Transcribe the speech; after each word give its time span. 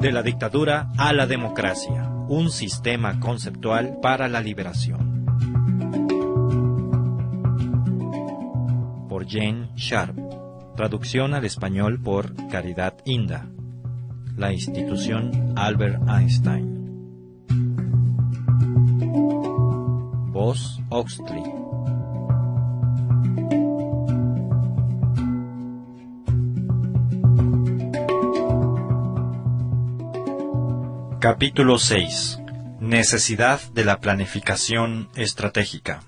De 0.00 0.12
la 0.12 0.22
dictadura 0.22 0.90
a 0.96 1.12
la 1.12 1.26
democracia, 1.26 2.08
un 2.28 2.50
sistema 2.50 3.20
conceptual 3.20 3.98
para 4.00 4.28
la 4.28 4.40
liberación. 4.40 5.26
Por 9.10 9.28
Jane 9.28 9.68
Sharp. 9.76 10.16
Traducción 10.74 11.34
al 11.34 11.44
español 11.44 12.00
por 12.02 12.34
Caridad 12.48 12.94
Inda. 13.04 13.50
La 14.38 14.54
institución 14.54 15.52
Albert 15.56 16.00
Einstein. 16.08 16.70
Voz 20.32 20.80
Oxley. 20.88 21.59
Capítulo 31.20 31.78
6. 31.78 32.38
Necesidad 32.80 33.60
de 33.74 33.84
la 33.84 34.00
planificación 34.00 35.10
estratégica. 35.16 36.02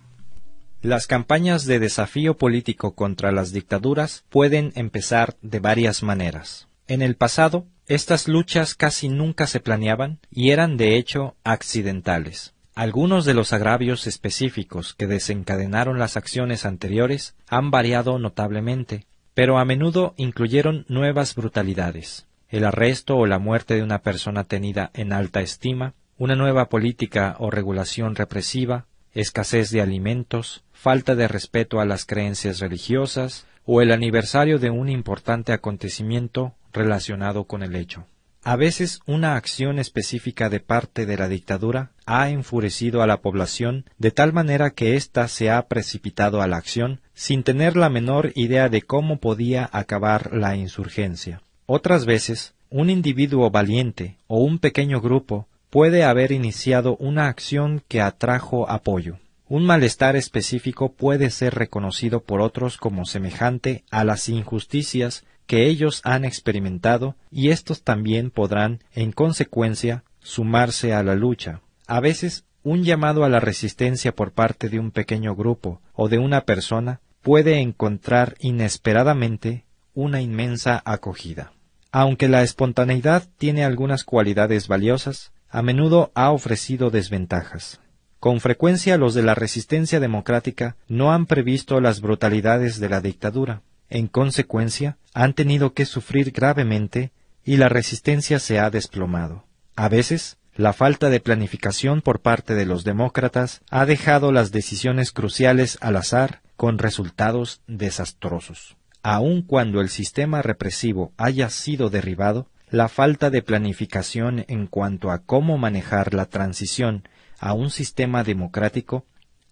Las 0.80 1.07
campañas 1.07 1.66
de 1.66 1.79
desafío 1.79 2.38
político 2.38 2.95
contra 2.95 3.30
las 3.30 3.52
dictaduras 3.52 4.25
pueden 4.30 4.73
empezar 4.75 5.37
de 5.43 5.61
varias 5.61 6.02
maneras. 6.02 6.66
En 6.88 7.02
el 7.02 7.16
pasado, 7.16 7.66
estas 7.87 8.27
luchas 8.27 8.75
casi 8.75 9.11
nunca 9.11 9.47
se 9.47 9.61
planeaban 9.61 10.19
y 10.30 10.48
eran 10.48 10.79
de 10.79 10.97
hecho 10.97 11.37
accidentales. 11.45 12.55
Algunos 12.74 13.27
de 13.27 13.35
los 13.35 13.52
agravios 13.52 14.07
específicos 14.07 14.95
que 14.95 15.07
desencadenaron 15.07 15.99
las 15.99 16.16
acciones 16.16 16.65
anteriores 16.65 17.35
han 17.49 17.71
variado 17.71 18.19
notablemente, 18.19 19.05
pero 19.35 19.59
a 19.59 19.66
menudo 19.66 20.15
incluyeron 20.16 20.87
nuevas 20.88 21.35
brutalidades 21.35 22.27
el 22.53 22.67
arresto 22.67 23.17
o 23.17 23.27
la 23.27 23.39
muerte 23.39 23.75
de 23.75 23.83
una 23.83 24.03
persona 24.03 24.45
tenida 24.45 24.91
en 24.93 25.15
alta 25.15 25.41
estima, 25.41 25.95
una 26.19 26.37
nueva 26.37 26.69
política 26.69 27.35
o 27.39 27.51
regulación 27.51 28.15
represiva, 28.15 28.85
escasez 29.15 29.71
de 29.71 29.81
alimentos, 29.81 30.63
falta 30.71 31.15
de 31.15 31.29
respeto 31.29 31.80
a 31.80 31.87
las 31.87 32.05
creencias 32.05 32.61
religiosas 32.61 33.47
o 33.65 33.80
el 33.80 33.91
aniversario 33.91 34.59
de 34.59 34.69
un 34.69 34.91
importante 34.91 35.53
acontecimiento 35.55 36.53
relacionado 36.75 37.45
con 37.45 37.63
el 37.63 37.75
hecho. 37.75 38.05
A 38.45 38.57
veces 38.57 39.01
una 39.07 39.37
acción 39.37 39.79
específica 39.79 40.51
de 40.51 40.61
parte 40.61 41.07
de 41.07 41.17
la 41.17 41.29
dictadura 41.29 41.93
ha 42.05 42.29
enfurecido 42.29 43.01
a 43.01 43.07
la 43.07 43.23
población 43.23 43.87
de 43.97 44.11
tal 44.11 44.35
manera 44.35 44.71
que 44.71 44.97
ésta 44.97 45.27
se 45.29 45.51
ha 45.51 45.69
precipitado 45.69 46.43
a 46.43 46.49
la 46.49 46.59
acción 46.59 47.01
sin 47.15 47.45
tener 47.45 47.77
la 47.77 47.89
menor 47.89 48.33
idea 48.35 48.69
de 48.69 48.83
cómo 48.83 49.21
podía 49.21 49.71
acabar 49.73 50.35
la 50.35 50.55
insurgencia. 50.57 51.41
Otras 51.66 52.07
veces, 52.07 52.55
un 52.71 52.91
individuo 52.91 53.51
valiente 53.51 54.16
o 54.27 54.38
un 54.38 54.59
pequeño 54.59 55.01
grupo 55.01 55.46
puede 55.71 56.05
haber 56.05 56.32
iniciado 56.32 56.96
una 56.96 57.29
acción 57.29 57.82
que 57.88 58.01
atrajo 58.01 58.68
apoyo. 58.71 59.18
Un 59.49 59.65
malestar 59.65 60.16
específico 60.16 60.93
puede 60.93 61.30
ser 61.30 61.55
reconocido 61.55 62.23
por 62.23 62.40
otros 62.40 62.79
como 62.79 63.05
semejante 63.05 63.85
a 63.90 64.05
las 64.05 64.28
injusticias 64.28 65.25
que 65.47 65.66
ellos 65.66 66.00
han 66.05 66.25
experimentado 66.25 67.16
y 67.31 67.50
éstos 67.50 67.83
también 67.83 68.31
podrán, 68.31 68.81
en 68.94 69.12
consecuencia, 69.12 70.05
sumarse 70.21 70.94
a 70.94 71.03
la 71.03 71.15
lucha. 71.15 71.60
A 71.87 72.00
veces, 72.00 72.44
un 72.62 72.84
llamado 72.84 73.25
a 73.25 73.28
la 73.28 73.41
resistencia 73.41 74.15
por 74.15 74.33
parte 74.33 74.69
de 74.69 74.78
un 74.78 74.91
pequeño 74.91 75.34
grupo 75.34 75.81
o 75.94 76.09
de 76.09 76.19
una 76.19 76.43
persona 76.43 77.00
puede 77.21 77.60
encontrar 77.60 78.37
inesperadamente 78.41 79.65
una 79.94 80.21
inmensa 80.21 80.82
acogida. 80.84 81.53
Aunque 81.91 82.28
la 82.28 82.43
espontaneidad 82.43 83.28
tiene 83.37 83.65
algunas 83.65 84.04
cualidades 84.04 84.67
valiosas, 84.67 85.33
a 85.50 85.61
menudo 85.61 86.11
ha 86.15 86.31
ofrecido 86.31 86.91
desventajas. 86.91 87.81
Con 88.19 88.41
frecuencia 88.41 88.97
los 88.97 89.12
de 89.12 89.22
la 89.22 89.34
resistencia 89.34 90.00
democrática 90.00 90.77
no 90.89 91.12
han 91.12 91.27
previsto 91.27 91.81
las 91.81 92.00
brutalidades 92.00 92.81
de 92.81 92.89
la 92.89 93.00
dictadura. 93.00 93.61
En 93.91 94.06
consecuencia, 94.06 94.97
han 95.12 95.34
tenido 95.34 95.75
que 95.75 95.84
sufrir 95.84 96.31
gravemente 96.31 97.12
y 97.44 97.59
la 97.59 97.69
resistencia 97.69 98.38
se 98.38 98.59
ha 98.59 98.71
desplomado. 98.71 99.44
A 99.77 99.91
veces, 99.91 100.38
la 100.55 100.72
falta 100.72 101.11
de 101.11 101.21
planificación 101.21 102.00
por 102.00 102.21
parte 102.21 102.55
de 102.55 102.65
los 102.65 102.84
demócratas 102.84 103.61
ha 103.69 103.84
dejado 103.84 104.33
las 104.33 104.53
decisiones 104.53 105.12
cruciales 105.12 105.77
al 105.83 105.97
azar 105.97 106.41
con 106.56 106.78
resultados 106.78 107.61
desastrosos 107.67 108.77
aun 109.03 109.43
cuando 109.43 109.81
el 109.81 109.89
sistema 109.89 110.43
represivo 110.43 111.13
haya 111.17 111.51
sido 111.51 111.91
derribado, 111.91 112.49
la 112.71 112.89
falta 112.89 113.31
de 113.31 113.43
planificación 113.43 114.45
en 114.49 114.67
cuanto 114.67 115.11
a 115.11 115.19
cómo 115.19 115.59
manejar 115.59 116.15
la 116.15 116.27
transición 116.27 117.07
a 117.39 117.53
un 117.53 117.71
sistema 117.71 118.25
democrático 118.25 119.05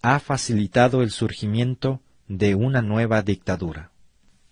ha 0.02 0.18
facilitado 0.20 1.02
el 1.02 1.10
surgimiento 1.10 2.00
de 2.28 2.54
una 2.54 2.80
nueva 2.80 3.22
dictadura. 3.22 3.90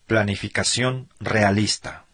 Planificación 0.06 1.08
realista. 1.20 2.04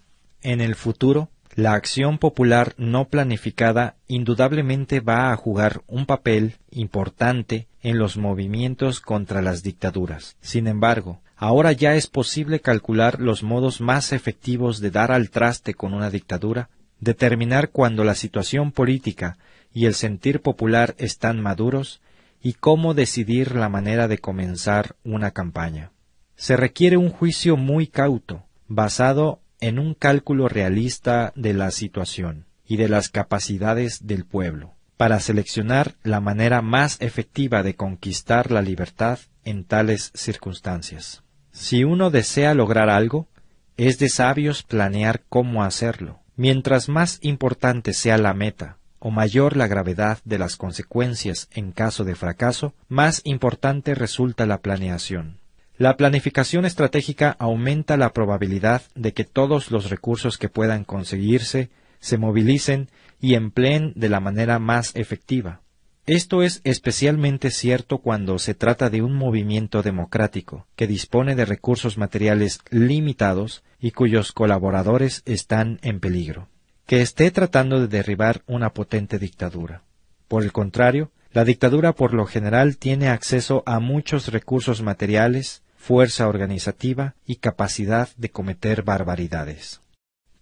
En 0.43 0.61
el 0.61 0.75
futuro, 0.75 1.31
la 1.56 1.73
acción 1.73 2.19
popular 2.19 2.75
no 2.77 3.09
planificada 3.09 3.97
indudablemente 4.06 5.00
va 5.00 5.33
a 5.33 5.37
jugar 5.37 5.83
un 5.87 6.05
papel 6.05 6.56
importante 6.71 7.67
en 7.83 7.99
los 7.99 8.17
movimientos 8.17 9.00
contra 9.00 9.41
las 9.41 9.62
dictaduras. 9.62 10.37
Sin 10.41 10.67
embargo, 10.67 11.21
Ahora 11.37 11.72
ya 11.72 11.95
es 11.95 12.06
posible 12.06 12.61
calcular 12.61 13.21
los 13.21 13.43
modos 13.43 13.81
más 13.81 14.12
efectivos 14.12 14.81
de 14.81 14.91
dar 14.91 15.11
al 15.11 15.31
traste 15.31 15.75
con 15.75 15.93
una 15.93 16.11
dictadura, 16.11 16.71
determinar 17.00 17.71
cuándo 17.71 18.05
la 18.05 18.15
situación 18.15 18.72
política 18.72 19.37
y 19.73 19.87
el 19.87 19.94
sentir 19.94 20.41
popular 20.41 20.94
están 20.99 21.41
maduros 21.41 22.00
y 22.41 22.53
cómo 22.53 22.94
decidir 22.94 23.56
la 23.56 23.69
manera 23.69 24.06
de 24.06 24.19
comenzar 24.19 24.97
una 25.03 25.33
campaña. 25.33 25.91
Se 26.37 26.56
requiere 26.56 26.97
un 26.97 27.11
juicio 27.11 27.56
muy 27.56 27.89
cauto, 27.89 28.44
basado 28.69 29.41
en 29.61 29.78
un 29.78 29.94
cálculo 29.94 30.49
realista 30.49 31.33
de 31.34 31.55
la 31.55 31.71
situación 31.71 32.47
y 32.67 32.77
de 32.77 32.89
las 32.89 33.09
capacidades 33.09 34.06
del 34.06 34.25
pueblo, 34.25 34.75
para 34.97 35.21
seleccionar 35.21 35.94
la 36.03 36.21
manera 36.21 36.62
más 36.62 37.00
efectiva 37.00 37.62
de 37.62 37.75
conquistar 37.75 38.50
la 38.50 38.62
libertad 38.62 39.19
en 39.44 39.65
tales 39.65 40.12
circunstancias. 40.15 41.24
Si 41.54 41.84
uno 41.84 42.10
desea 42.10 42.53
lograr 42.53 42.91
algo, 42.91 43.28
es 43.76 44.00
de 44.00 44.09
sabios 44.09 44.65
planear 44.65 45.22
cómo 45.28 45.62
hacerlo. 45.62 46.19
Mientras 46.34 46.88
más 46.88 47.20
importante 47.22 47.92
sea 47.92 48.19
la 48.19 48.34
meta, 48.34 48.76
o 48.98 49.12
mayor 49.12 49.56
la 49.56 49.69
gravedad 49.69 50.19
de 50.25 50.38
las 50.38 50.56
consecuencias 50.56 51.48
en 51.53 51.70
caso 51.70 52.03
de 52.03 52.16
fracaso, 52.16 52.75
más 52.88 53.20
importante 53.22 53.94
resulta 53.94 54.47
la 54.47 54.59
planeación. 54.59 55.38
La 55.78 55.97
planificación 55.97 56.64
estratégica 56.64 57.37
aumenta 57.38 57.97
la 57.97 58.12
probabilidad 58.12 58.82
de 58.97 59.12
que 59.12 59.22
todos 59.22 59.70
los 59.70 59.91
recursos 59.91 60.38
que 60.38 60.48
puedan 60.48 60.82
conseguirse 60.82 61.70
se 62.00 62.19
movilicen 62.19 62.88
y 63.20 63.34
empleen 63.34 63.93
de 63.94 64.09
la 64.09 64.19
manera 64.19 64.59
más 64.59 64.91
efectiva. 64.97 65.60
Esto 66.06 66.42
es 66.42 66.60
especialmente 66.65 67.50
cierto 67.50 67.98
cuando 67.98 68.38
se 68.38 68.53
trata 68.54 68.91
de 68.91 69.00
un 69.00 69.15
movimiento 69.15 69.82
democrático, 69.82 70.66
que 70.76 70.87
dispone 70.87 71.34
de 71.34 71.47
recursos 71.47 71.97
materiales 71.97 72.59
limitados 72.69 73.62
y 73.81 73.92
cuyos 73.92 74.32
colaboradores 74.32 75.22
están 75.25 75.78
en 75.82 76.00
peligro, 76.00 76.48
que 76.84 77.00
esté 77.00 77.31
tratando 77.31 77.81
de 77.81 77.88
derribar 77.88 78.43
una 78.47 78.75
potente 78.75 79.19
dictadura. 79.19 79.82
Por 80.28 80.43
el 80.43 80.53
contrario, 80.53 81.10
la 81.32 81.47
dictadura 81.47 81.94
por 81.94 82.12
lo 82.12 82.26
general 82.26 82.76
tiene 82.76 83.09
acceso 83.09 83.62
a 83.64 83.81
muchos 83.81 84.28
recursos 84.28 84.82
materiales, 84.82 85.62
fuerza 85.78 86.28
organizativa 86.28 87.14
y 87.26 87.37
capacidad 87.37 88.11
de 88.19 88.29
cometer 88.29 88.82
barbaridades. 88.82 89.81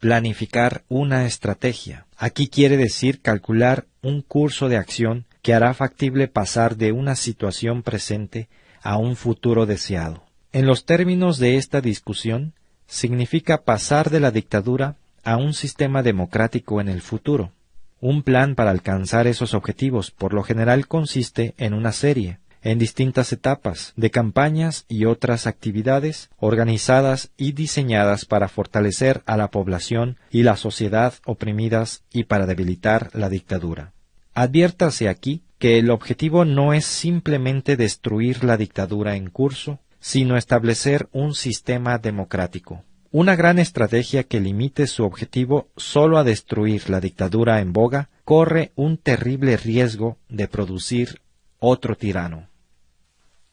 Planificar 0.00 0.82
una 0.88 1.24
estrategia. 1.24 2.06
Aquí 2.16 2.48
quiere 2.48 2.76
decir 2.76 3.20
calcular 3.20 3.86
un 4.02 4.22
curso 4.22 4.68
de 4.68 4.76
acción 4.76 5.24
que 5.42 5.54
hará 5.54 5.74
factible 5.74 6.28
pasar 6.28 6.76
de 6.76 6.92
una 6.92 7.16
situación 7.16 7.82
presente 7.82 8.48
a 8.80 8.96
un 8.96 9.16
futuro 9.16 9.66
deseado. 9.66 10.24
En 10.52 10.66
los 10.66 10.84
términos 10.84 11.38
de 11.38 11.56
esta 11.56 11.80
discusión, 11.80 12.54
significa 12.86 13.62
pasar 13.62 14.10
de 14.10 14.20
la 14.20 14.30
dictadura 14.30 14.96
a 15.24 15.36
un 15.36 15.54
sistema 15.54 16.02
democrático 16.02 16.80
en 16.80 16.88
el 16.88 17.00
futuro. 17.00 17.52
Un 18.00 18.22
plan 18.22 18.54
para 18.54 18.70
alcanzar 18.70 19.26
esos 19.26 19.54
objetivos 19.54 20.10
por 20.10 20.34
lo 20.34 20.42
general 20.42 20.88
consiste 20.88 21.54
en 21.56 21.72
una 21.72 21.92
serie, 21.92 22.38
en 22.62 22.78
distintas 22.78 23.32
etapas, 23.32 23.92
de 23.96 24.10
campañas 24.10 24.84
y 24.88 25.04
otras 25.04 25.46
actividades 25.46 26.30
organizadas 26.38 27.30
y 27.36 27.52
diseñadas 27.52 28.24
para 28.24 28.48
fortalecer 28.48 29.22
a 29.26 29.36
la 29.36 29.50
población 29.50 30.18
y 30.30 30.42
la 30.42 30.56
sociedad 30.56 31.14
oprimidas 31.24 32.02
y 32.12 32.24
para 32.24 32.46
debilitar 32.46 33.10
la 33.14 33.28
dictadura. 33.28 33.91
Adviértase 34.34 35.08
aquí 35.08 35.42
que 35.58 35.78
el 35.78 35.90
objetivo 35.90 36.44
no 36.44 36.72
es 36.72 36.86
simplemente 36.86 37.76
destruir 37.76 38.44
la 38.44 38.56
dictadura 38.56 39.14
en 39.14 39.28
curso, 39.30 39.78
sino 40.00 40.36
establecer 40.36 41.08
un 41.12 41.34
sistema 41.34 41.98
democrático. 41.98 42.84
Una 43.10 43.36
gran 43.36 43.58
estrategia 43.58 44.24
que 44.24 44.40
limite 44.40 44.86
su 44.86 45.04
objetivo 45.04 45.68
solo 45.76 46.18
a 46.18 46.24
destruir 46.24 46.88
la 46.88 46.98
dictadura 46.98 47.60
en 47.60 47.72
boga 47.72 48.08
corre 48.24 48.72
un 48.74 48.96
terrible 48.96 49.56
riesgo 49.58 50.16
de 50.28 50.48
producir 50.48 51.20
otro 51.58 51.94
tirano. 51.94 52.48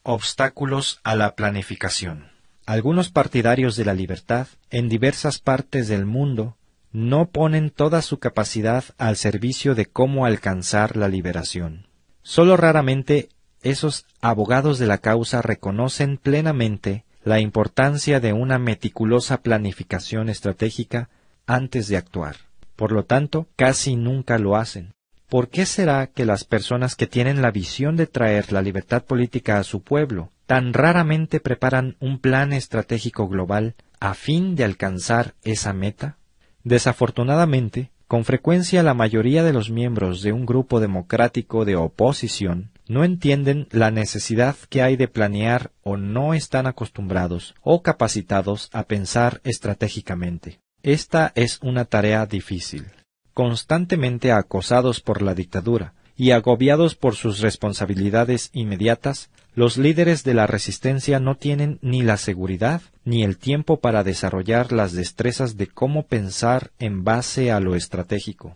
Obstáculos 0.01 1.01
a 1.03 1.15
la 1.15 1.35
planificación. 1.35 2.31
Algunos 2.65 3.09
partidarios 3.09 3.75
de 3.75 3.83
la 3.83 3.93
libertad 3.93 4.47
en 4.69 4.87
diversas 4.87 5.39
partes 5.39 5.89
del 5.89 6.05
mundo 6.05 6.55
no 6.91 7.29
ponen 7.29 7.69
toda 7.69 8.01
su 8.01 8.19
capacidad 8.19 8.83
al 8.97 9.15
servicio 9.15 9.75
de 9.75 9.85
cómo 9.85 10.25
alcanzar 10.25 10.97
la 10.97 11.07
liberación. 11.07 11.87
Solo 12.21 12.57
raramente 12.57 13.29
esos 13.61 14.05
abogados 14.21 14.79
de 14.79 14.87
la 14.87 14.99
causa 14.99 15.41
reconocen 15.41 16.17
plenamente 16.17 17.05
la 17.23 17.39
importancia 17.39 18.19
de 18.19 18.33
una 18.33 18.57
meticulosa 18.57 19.41
planificación 19.41 20.29
estratégica 20.29 21.09
antes 21.45 21.87
de 21.87 21.97
actuar. 21.97 22.37
Por 22.75 22.91
lo 22.91 23.03
tanto, 23.03 23.47
casi 23.55 23.95
nunca 23.95 24.37
lo 24.37 24.55
hacen. 24.55 24.93
¿Por 25.27 25.49
qué 25.49 25.65
será 25.65 26.07
que 26.07 26.25
las 26.25 26.43
personas 26.43 26.95
que 26.95 27.05
tienen 27.05 27.41
la 27.41 27.51
visión 27.51 27.95
de 27.95 28.07
traer 28.07 28.51
la 28.51 28.61
libertad 28.61 29.03
política 29.03 29.59
a 29.59 29.63
su 29.63 29.81
pueblo 29.81 30.31
tan 30.47 30.73
raramente 30.73 31.39
preparan 31.39 31.97
un 31.99 32.19
plan 32.19 32.53
estratégico 32.53 33.27
global 33.27 33.75
a 33.99 34.15
fin 34.15 34.55
de 34.55 34.63
alcanzar 34.63 35.35
esa 35.43 35.73
meta? 35.73 36.17
Desafortunadamente, 36.63 37.91
con 38.07 38.25
frecuencia 38.25 38.81
la 38.81 38.93
mayoría 38.93 39.43
de 39.43 39.53
los 39.53 39.69
miembros 39.69 40.21
de 40.21 40.31
un 40.31 40.45
grupo 40.45 40.79
democrático 40.79 41.63
de 41.63 41.75
oposición 41.75 42.71
no 42.87 43.03
entienden 43.03 43.67
la 43.69 43.91
necesidad 43.91 44.55
que 44.69 44.81
hay 44.81 44.97
de 44.97 45.07
planear 45.07 45.71
o 45.83 45.95
no 45.95 46.33
están 46.33 46.65
acostumbrados 46.65 47.53
o 47.61 47.83
capacitados 47.83 48.69
a 48.73 48.83
pensar 48.83 49.41
estratégicamente. 49.43 50.59
Esta 50.81 51.31
es 51.35 51.59
una 51.61 51.85
tarea 51.85 52.25
difícil. 52.25 52.87
Constantemente 53.35 54.31
acosados 54.31 55.01
por 55.01 55.21
la 55.21 55.35
dictadura 55.35 55.93
y 56.15 56.31
agobiados 56.31 56.95
por 56.95 57.15
sus 57.15 57.41
responsabilidades 57.41 58.49
inmediatas, 58.53 59.29
los 59.59 59.77
líderes 59.77 60.23
de 60.23 60.33
la 60.33 60.47
resistencia 60.47 61.19
no 61.19 61.35
tienen 61.35 61.79
ni 61.81 62.01
la 62.01 62.15
seguridad 62.15 62.81
ni 63.03 63.25
el 63.25 63.37
tiempo 63.37 63.81
para 63.81 64.05
desarrollar 64.05 64.71
las 64.71 64.93
destrezas 64.93 65.57
de 65.57 65.67
cómo 65.67 66.03
pensar 66.03 66.71
en 66.79 67.03
base 67.03 67.51
a 67.51 67.59
lo 67.59 67.75
estratégico. 67.75 68.55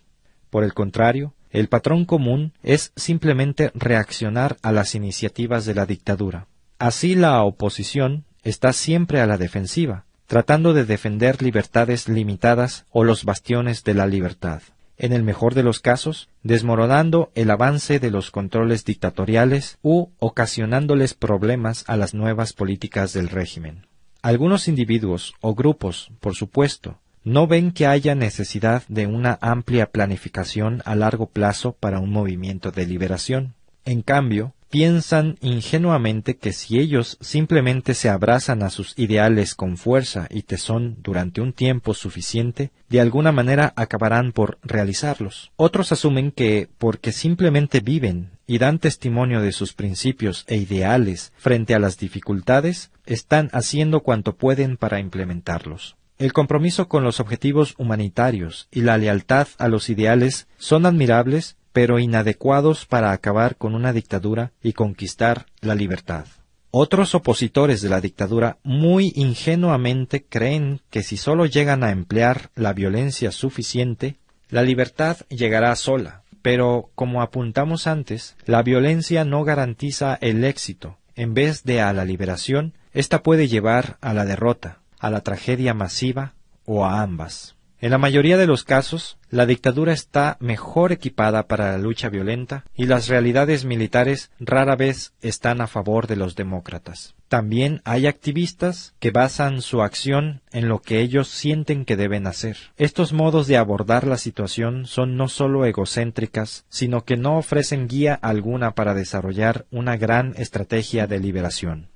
Por 0.49 0.63
el 0.63 0.73
contrario, 0.73 1.33
el 1.51 1.67
patrón 1.67 2.05
común 2.05 2.53
es 2.63 2.93
simplemente 2.95 3.69
reaccionar 3.75 4.55
a 4.61 4.71
las 4.71 4.95
iniciativas 4.95 5.65
de 5.65 5.75
la 5.75 5.85
dictadura. 5.85 6.47
Así 6.79 7.15
la 7.15 7.43
oposición 7.43 8.23
está 8.41 8.71
siempre 8.71 9.19
a 9.19 9.27
la 9.27 9.37
defensiva, 9.37 10.05
tratando 10.25 10.71
de 10.71 10.85
defender 10.85 11.41
libertades 11.41 12.07
limitadas 12.07 12.85
o 12.91 13.03
los 13.03 13.25
bastiones 13.25 13.83
de 13.83 13.93
la 13.93 14.07
libertad. 14.07 14.61
En 15.03 15.11
el 15.11 15.21
mejor 15.21 15.53
de 15.53 15.63
los 15.63 15.81
casos, 15.81 16.29
desmoronando 16.43 17.29
el 17.35 17.51
avance 17.51 17.99
de 17.99 18.09
los 18.09 18.31
controles 18.31 18.85
dictatoriales 18.85 19.77
u 19.81 20.07
ocasionándoles 20.19 21.13
problemas 21.13 21.83
a 21.87 21.97
las 21.97 22.13
nuevas 22.13 22.53
políticas 22.53 23.11
del 23.11 23.27
régimen. 23.27 23.85
Algunos 24.21 24.69
individuos 24.69 25.33
o 25.41 25.55
grupos, 25.55 26.09
por 26.21 26.35
supuesto, 26.35 26.99
no 27.25 27.47
ven 27.47 27.73
que 27.73 27.85
haya 27.85 28.15
necesidad 28.15 28.83
de 28.87 29.05
una 29.05 29.39
amplia 29.41 29.87
planificación 29.87 30.81
a 30.85 30.95
largo 30.95 31.25
plazo 31.25 31.73
para 31.73 31.99
un 31.99 32.09
movimiento 32.09 32.71
de 32.71 32.85
liberación. 32.85 33.55
En 33.83 34.03
cambio, 34.03 34.53
piensan 34.73 35.37
ingenuamente 35.39 36.37
que 36.37 36.51
si 36.51 36.79
ellos 36.79 37.19
simplemente 37.21 37.93
se 37.93 38.09
abrazan 38.09 38.63
a 38.63 38.71
sus 38.71 38.97
ideales 38.97 39.53
con 39.53 39.77
fuerza 39.77 40.25
y 40.31 40.41
tesón 40.41 40.97
durante 41.03 41.41
un 41.41 41.53
tiempo 41.53 41.93
suficiente, 41.93 42.71
de 42.89 42.99
alguna 42.99 43.31
manera 43.31 43.71
acabarán 43.75 44.31
por 44.31 44.57
realizarlos. 44.63 45.51
Otros 45.57 45.91
asumen 45.91 46.31
que, 46.31 46.69
porque 46.79 47.11
simplemente 47.11 47.81
viven 47.81 48.31
y 48.47 48.57
dan 48.57 48.79
testimonio 48.79 49.41
de 49.41 49.51
sus 49.51 49.73
principios 49.73 50.43
e 50.47 50.57
ideales 50.57 51.33
frente 51.37 51.75
a 51.75 51.79
las 51.79 51.99
dificultades, 51.99 52.89
están 53.05 53.51
haciendo 53.53 53.99
cuanto 53.99 54.37
pueden 54.37 54.77
para 54.77 54.99
implementarlos. 54.99 55.97
El 56.17 56.33
compromiso 56.33 56.87
con 56.87 57.03
los 57.03 57.19
objetivos 57.19 57.75
humanitarios 57.77 58.69
y 58.71 58.81
la 58.81 58.97
lealtad 58.97 59.49
a 59.59 59.67
los 59.67 59.89
ideales 59.89 60.47
son 60.57 60.87
admirables, 60.87 61.57
pero 61.73 61.99
inadecuados 61.99 62.85
para 62.85 63.11
acabar 63.11 63.57
con 63.57 63.75
una 63.75 63.91
dictadura 63.91 64.53
y 64.63 64.73
conquistar 64.73 65.47
la 65.59 65.75
libertad. 65.75 66.25
Otros 66.71 67.13
opositores 67.13 67.81
de 67.81 67.89
la 67.89 67.99
dictadura 67.99 68.57
muy 68.63 69.11
ingenuamente 69.15 70.23
creen 70.23 70.81
que 70.89 71.03
si 71.03 71.17
solo 71.17 71.45
llegan 71.45 71.83
a 71.83 71.91
emplear 71.91 72.49
la 72.55 72.73
violencia 72.73 73.31
suficiente, 73.31 74.17
la 74.49 74.63
libertad 74.63 75.17
llegará 75.29 75.75
sola. 75.75 76.23
Pero, 76.41 76.89
como 76.95 77.21
apuntamos 77.21 77.87
antes, 77.87 78.35
la 78.45 78.63
violencia 78.63 79.23
no 79.23 79.43
garantiza 79.43 80.17
el 80.21 80.43
éxito. 80.43 80.97
En 81.15 81.33
vez 81.33 81.63
de 81.63 81.81
a 81.81 81.93
la 81.93 82.05
liberación, 82.05 82.73
ésta 82.93 83.23
puede 83.23 83.47
llevar 83.47 83.97
a 84.01 84.13
la 84.13 84.25
derrota 84.25 84.83
a 85.03 85.09
la 85.09 85.19
tragedia 85.19 85.73
masiva 85.73 86.33
o 86.63 86.85
a 86.85 87.01
ambas. 87.01 87.57
En 87.83 87.91
la 87.91 87.97
mayoría 87.97 88.37
de 88.37 88.47
los 88.47 88.63
casos, 88.63 89.17
la 89.29 89.45
dictadura 89.45 89.91
está 89.91 90.37
mejor 90.39 90.93
equipada 90.93 91.47
para 91.47 91.73
la 91.73 91.77
lucha 91.77 92.07
violenta 92.07 92.63
y 92.73 92.85
las 92.85 93.09
realidades 93.09 93.65
militares 93.65 94.31
rara 94.39 94.77
vez 94.77 95.11
están 95.21 95.59
a 95.59 95.67
favor 95.67 96.07
de 96.07 96.15
los 96.15 96.37
demócratas. 96.37 97.13
También 97.27 97.81
hay 97.83 98.07
activistas 98.07 98.95
que 99.01 99.11
basan 99.11 99.61
su 99.61 99.81
acción 99.81 100.39
en 100.53 100.69
lo 100.69 100.79
que 100.79 101.01
ellos 101.01 101.27
sienten 101.27 101.83
que 101.83 101.97
deben 101.97 102.25
hacer. 102.25 102.55
Estos 102.77 103.11
modos 103.11 103.47
de 103.47 103.57
abordar 103.57 104.07
la 104.07 104.17
situación 104.17 104.85
son 104.85 105.17
no 105.17 105.27
solo 105.27 105.65
egocéntricas, 105.65 106.63
sino 106.69 107.03
que 107.03 107.17
no 107.17 107.37
ofrecen 107.37 107.89
guía 107.89 108.13
alguna 108.13 108.75
para 108.75 108.93
desarrollar 108.93 109.65
una 109.71 109.97
gran 109.97 110.35
estrategia 110.37 111.05
de 111.05 111.19
liberación. 111.19 111.89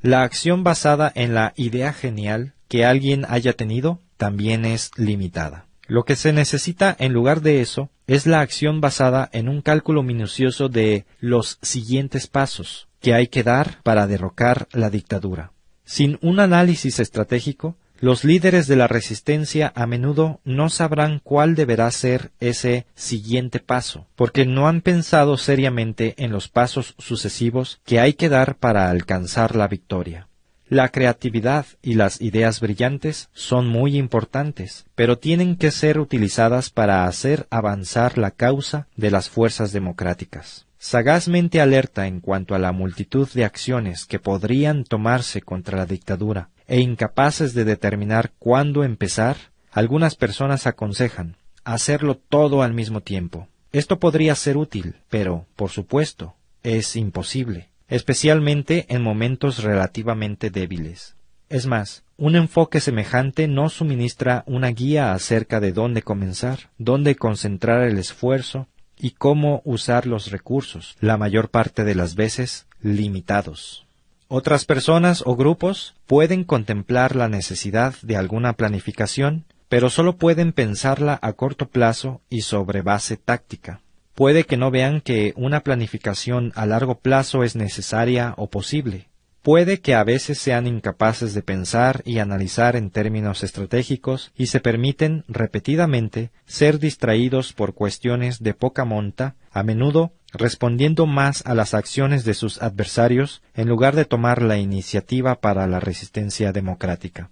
La 0.00 0.22
acción 0.22 0.62
basada 0.62 1.10
en 1.12 1.34
la 1.34 1.54
idea 1.56 1.92
genial 1.92 2.54
que 2.68 2.84
alguien 2.84 3.26
haya 3.28 3.54
tenido 3.54 4.00
también 4.24 4.64
es 4.64 4.90
limitada. 4.96 5.66
Lo 5.86 6.04
que 6.04 6.16
se 6.16 6.32
necesita 6.32 6.96
en 6.98 7.12
lugar 7.12 7.42
de 7.42 7.60
eso 7.60 7.90
es 8.06 8.24
la 8.26 8.40
acción 8.40 8.80
basada 8.80 9.28
en 9.34 9.50
un 9.50 9.60
cálculo 9.60 10.02
minucioso 10.02 10.70
de 10.70 11.04
los 11.20 11.58
siguientes 11.60 12.26
pasos 12.26 12.88
que 13.02 13.12
hay 13.12 13.26
que 13.26 13.42
dar 13.42 13.82
para 13.82 14.06
derrocar 14.06 14.66
la 14.72 14.88
dictadura. 14.88 15.52
Sin 15.84 16.18
un 16.22 16.40
análisis 16.40 17.00
estratégico, 17.00 17.76
los 18.00 18.24
líderes 18.24 18.66
de 18.66 18.76
la 18.76 18.86
resistencia 18.86 19.70
a 19.76 19.86
menudo 19.86 20.40
no 20.42 20.70
sabrán 20.70 21.20
cuál 21.22 21.54
deberá 21.54 21.90
ser 21.90 22.32
ese 22.40 22.86
siguiente 22.94 23.60
paso, 23.60 24.06
porque 24.16 24.46
no 24.46 24.68
han 24.68 24.80
pensado 24.80 25.36
seriamente 25.36 26.14
en 26.16 26.32
los 26.32 26.48
pasos 26.48 26.94
sucesivos 26.96 27.82
que 27.84 28.00
hay 28.00 28.14
que 28.14 28.30
dar 28.30 28.56
para 28.56 28.88
alcanzar 28.88 29.54
la 29.54 29.68
victoria. 29.68 30.28
La 30.68 30.88
creatividad 30.88 31.66
y 31.82 31.94
las 31.94 32.22
ideas 32.22 32.60
brillantes 32.60 33.28
son 33.34 33.68
muy 33.68 33.98
importantes, 33.98 34.86
pero 34.94 35.18
tienen 35.18 35.56
que 35.56 35.70
ser 35.70 35.98
utilizadas 35.98 36.70
para 36.70 37.04
hacer 37.04 37.46
avanzar 37.50 38.16
la 38.16 38.30
causa 38.30 38.88
de 38.96 39.10
las 39.10 39.28
fuerzas 39.28 39.72
democráticas. 39.72 40.66
Sagazmente 40.78 41.60
alerta 41.60 42.06
en 42.06 42.20
cuanto 42.20 42.54
a 42.54 42.58
la 42.58 42.72
multitud 42.72 43.28
de 43.34 43.44
acciones 43.44 44.06
que 44.06 44.18
podrían 44.18 44.84
tomarse 44.84 45.42
contra 45.42 45.76
la 45.76 45.86
dictadura 45.86 46.48
e 46.66 46.80
incapaces 46.80 47.52
de 47.52 47.64
determinar 47.64 48.32
cuándo 48.38 48.84
empezar, 48.84 49.36
algunas 49.70 50.14
personas 50.14 50.66
aconsejan 50.66 51.36
hacerlo 51.64 52.16
todo 52.16 52.62
al 52.62 52.74
mismo 52.74 53.00
tiempo. 53.00 53.48
Esto 53.72 53.98
podría 53.98 54.34
ser 54.34 54.56
útil, 54.56 54.96
pero, 55.10 55.46
por 55.56 55.70
supuesto, 55.70 56.36
es 56.62 56.96
imposible, 56.96 57.68
especialmente 57.94 58.86
en 58.88 59.02
momentos 59.02 59.62
relativamente 59.62 60.50
débiles. 60.50 61.14
Es 61.48 61.66
más, 61.66 62.02
un 62.16 62.34
enfoque 62.34 62.80
semejante 62.80 63.46
no 63.46 63.68
suministra 63.68 64.42
una 64.48 64.70
guía 64.70 65.12
acerca 65.12 65.60
de 65.60 65.70
dónde 65.70 66.02
comenzar, 66.02 66.70
dónde 66.76 67.14
concentrar 67.14 67.82
el 67.82 67.98
esfuerzo 67.98 68.66
y 68.98 69.12
cómo 69.12 69.62
usar 69.64 70.08
los 70.08 70.32
recursos, 70.32 70.96
la 70.98 71.16
mayor 71.16 71.50
parte 71.50 71.84
de 71.84 71.94
las 71.94 72.16
veces 72.16 72.66
limitados. 72.80 73.86
Otras 74.26 74.64
personas 74.64 75.22
o 75.24 75.36
grupos 75.36 75.94
pueden 76.06 76.42
contemplar 76.42 77.14
la 77.14 77.28
necesidad 77.28 77.94
de 78.02 78.16
alguna 78.16 78.54
planificación, 78.54 79.44
pero 79.68 79.88
solo 79.88 80.16
pueden 80.16 80.52
pensarla 80.52 81.16
a 81.22 81.34
corto 81.34 81.68
plazo 81.68 82.22
y 82.28 82.40
sobre 82.40 82.82
base 82.82 83.16
táctica. 83.16 83.82
Puede 84.14 84.44
que 84.44 84.56
no 84.56 84.70
vean 84.70 85.00
que 85.00 85.32
una 85.36 85.60
planificación 85.60 86.52
a 86.54 86.66
largo 86.66 87.00
plazo 87.00 87.42
es 87.42 87.56
necesaria 87.56 88.34
o 88.36 88.48
posible, 88.48 89.08
Puede 89.44 89.82
que 89.82 89.94
a 89.94 90.02
veces 90.04 90.38
sean 90.38 90.66
incapaces 90.66 91.34
de 91.34 91.42
pensar 91.42 92.00
y 92.06 92.18
analizar 92.18 92.76
en 92.76 92.88
términos 92.88 93.42
estratégicos 93.42 94.32
y 94.34 94.46
se 94.46 94.58
permiten 94.58 95.22
repetidamente 95.28 96.30
ser 96.46 96.78
distraídos 96.78 97.52
por 97.52 97.74
cuestiones 97.74 98.42
de 98.42 98.54
poca 98.54 98.86
monta, 98.86 99.36
a 99.50 99.62
menudo 99.62 100.14
respondiendo 100.32 101.04
más 101.04 101.44
a 101.44 101.52
las 101.52 101.74
acciones 101.74 102.24
de 102.24 102.32
sus 102.32 102.62
adversarios 102.62 103.42
en 103.52 103.68
lugar 103.68 103.94
de 103.96 104.06
tomar 104.06 104.40
la 104.40 104.56
iniciativa 104.56 105.34
para 105.34 105.66
la 105.66 105.78
resistencia 105.78 106.50
democrática. 106.50 107.30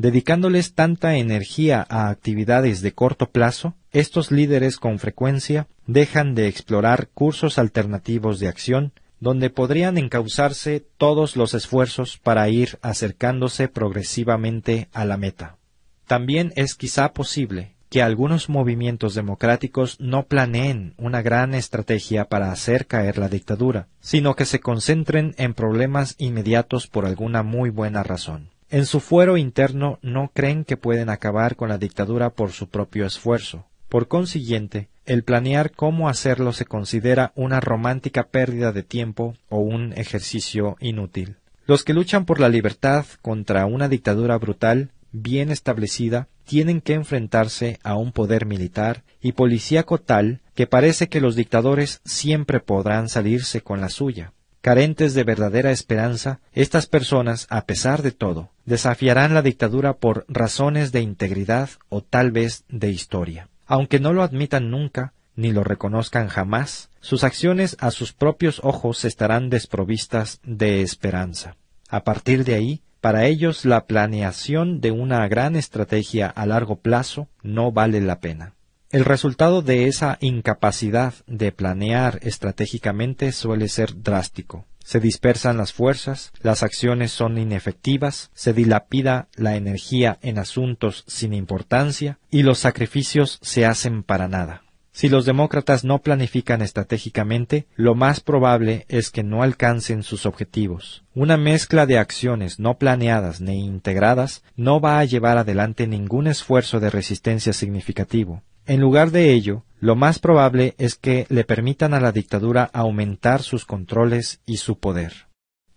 Dedicándoles 0.00 0.72
tanta 0.72 1.16
energía 1.16 1.86
a 1.90 2.08
actividades 2.08 2.80
de 2.80 2.92
corto 2.92 3.28
plazo, 3.28 3.74
estos 3.92 4.30
líderes 4.30 4.78
con 4.78 4.98
frecuencia 4.98 5.68
dejan 5.86 6.34
de 6.34 6.48
explorar 6.48 7.10
cursos 7.12 7.58
alternativos 7.58 8.40
de 8.40 8.48
acción 8.48 8.94
donde 9.18 9.50
podrían 9.50 9.98
encauzarse 9.98 10.82
todos 10.96 11.36
los 11.36 11.52
esfuerzos 11.52 12.16
para 12.16 12.48
ir 12.48 12.78
acercándose 12.80 13.68
progresivamente 13.68 14.88
a 14.94 15.04
la 15.04 15.18
meta. 15.18 15.58
También 16.06 16.54
es 16.56 16.76
quizá 16.76 17.12
posible 17.12 17.74
que 17.90 18.00
algunos 18.00 18.48
movimientos 18.48 19.14
democráticos 19.14 20.00
no 20.00 20.24
planeen 20.24 20.94
una 20.96 21.20
gran 21.20 21.52
estrategia 21.52 22.24
para 22.24 22.52
hacer 22.52 22.86
caer 22.86 23.18
la 23.18 23.28
dictadura, 23.28 23.88
sino 24.00 24.34
que 24.34 24.46
se 24.46 24.60
concentren 24.60 25.34
en 25.36 25.52
problemas 25.52 26.14
inmediatos 26.16 26.86
por 26.86 27.04
alguna 27.04 27.42
muy 27.42 27.68
buena 27.68 28.02
razón. 28.02 28.48
En 28.72 28.86
su 28.86 29.00
fuero 29.00 29.36
interno 29.36 29.98
no 30.00 30.30
creen 30.32 30.64
que 30.64 30.76
pueden 30.76 31.10
acabar 31.10 31.56
con 31.56 31.68
la 31.68 31.78
dictadura 31.78 32.30
por 32.30 32.52
su 32.52 32.68
propio 32.68 33.04
esfuerzo. 33.04 33.66
Por 33.88 34.06
consiguiente, 34.06 34.88
el 35.06 35.24
planear 35.24 35.72
cómo 35.72 36.08
hacerlo 36.08 36.52
se 36.52 36.66
considera 36.66 37.32
una 37.34 37.58
romántica 37.58 38.28
pérdida 38.28 38.70
de 38.70 38.84
tiempo 38.84 39.34
o 39.48 39.58
un 39.58 39.92
ejercicio 39.94 40.76
inútil. 40.78 41.34
Los 41.66 41.82
que 41.82 41.94
luchan 41.94 42.24
por 42.24 42.38
la 42.38 42.48
libertad 42.48 43.06
contra 43.22 43.66
una 43.66 43.88
dictadura 43.88 44.38
brutal, 44.38 44.92
bien 45.10 45.50
establecida, 45.50 46.28
tienen 46.44 46.80
que 46.80 46.94
enfrentarse 46.94 47.80
a 47.82 47.96
un 47.96 48.12
poder 48.12 48.46
militar 48.46 49.02
y 49.20 49.32
policíaco 49.32 49.98
tal 49.98 50.42
que 50.54 50.68
parece 50.68 51.08
que 51.08 51.20
los 51.20 51.34
dictadores 51.34 52.00
siempre 52.04 52.60
podrán 52.60 53.08
salirse 53.08 53.62
con 53.62 53.80
la 53.80 53.88
suya. 53.88 54.32
Carentes 54.60 55.14
de 55.14 55.24
verdadera 55.24 55.70
esperanza, 55.70 56.40
estas 56.52 56.86
personas, 56.86 57.46
a 57.48 57.64
pesar 57.64 58.02
de 58.02 58.10
todo, 58.10 58.50
desafiarán 58.66 59.32
la 59.32 59.40
dictadura 59.40 59.94
por 59.94 60.26
razones 60.28 60.92
de 60.92 61.00
integridad 61.00 61.70
o 61.88 62.02
tal 62.02 62.30
vez 62.30 62.64
de 62.68 62.90
historia. 62.90 63.48
Aunque 63.66 64.00
no 64.00 64.12
lo 64.12 64.22
admitan 64.22 64.70
nunca, 64.70 65.14
ni 65.34 65.50
lo 65.50 65.64
reconozcan 65.64 66.28
jamás, 66.28 66.90
sus 67.00 67.24
acciones 67.24 67.78
a 67.80 67.90
sus 67.90 68.12
propios 68.12 68.60
ojos 68.62 69.06
estarán 69.06 69.48
desprovistas 69.48 70.40
de 70.44 70.82
esperanza. 70.82 71.56
A 71.88 72.04
partir 72.04 72.44
de 72.44 72.54
ahí, 72.54 72.82
para 73.00 73.24
ellos 73.24 73.64
la 73.64 73.86
planeación 73.86 74.82
de 74.82 74.90
una 74.90 75.26
gran 75.26 75.56
estrategia 75.56 76.26
a 76.26 76.44
largo 76.44 76.76
plazo 76.76 77.28
no 77.42 77.72
vale 77.72 78.02
la 78.02 78.20
pena. 78.20 78.52
El 78.92 79.04
resultado 79.04 79.62
de 79.62 79.86
esa 79.86 80.18
incapacidad 80.20 81.14
de 81.28 81.52
planear 81.52 82.18
estratégicamente 82.22 83.30
suele 83.30 83.68
ser 83.68 84.02
drástico. 84.02 84.66
Se 84.80 84.98
dispersan 84.98 85.58
las 85.58 85.72
fuerzas, 85.72 86.32
las 86.40 86.64
acciones 86.64 87.12
son 87.12 87.38
inefectivas, 87.38 88.32
se 88.34 88.52
dilapida 88.52 89.28
la 89.36 89.54
energía 89.54 90.18
en 90.22 90.38
asuntos 90.38 91.04
sin 91.06 91.34
importancia 91.34 92.18
y 92.32 92.42
los 92.42 92.58
sacrificios 92.58 93.38
se 93.42 93.64
hacen 93.64 94.02
para 94.02 94.26
nada. 94.26 94.64
Si 94.90 95.08
los 95.08 95.24
demócratas 95.24 95.84
no 95.84 96.00
planifican 96.00 96.60
estratégicamente, 96.60 97.68
lo 97.76 97.94
más 97.94 98.18
probable 98.18 98.86
es 98.88 99.10
que 99.10 99.22
no 99.22 99.44
alcancen 99.44 100.02
sus 100.02 100.26
objetivos. 100.26 101.04
Una 101.14 101.36
mezcla 101.36 101.86
de 101.86 101.98
acciones 101.98 102.58
no 102.58 102.76
planeadas 102.76 103.40
ni 103.40 103.64
integradas 103.64 104.42
no 104.56 104.80
va 104.80 104.98
a 104.98 105.04
llevar 105.04 105.38
adelante 105.38 105.86
ningún 105.86 106.26
esfuerzo 106.26 106.80
de 106.80 106.90
resistencia 106.90 107.52
significativo. 107.52 108.42
En 108.70 108.80
lugar 108.80 109.10
de 109.10 109.32
ello, 109.32 109.64
lo 109.80 109.96
más 109.96 110.20
probable 110.20 110.76
es 110.78 110.94
que 110.94 111.26
le 111.28 111.42
permitan 111.42 111.92
a 111.92 111.98
la 111.98 112.12
dictadura 112.12 112.70
aumentar 112.72 113.42
sus 113.42 113.64
controles 113.64 114.42
y 114.46 114.58
su 114.58 114.78
poder. 114.78 115.26